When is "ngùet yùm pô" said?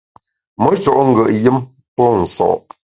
1.07-2.05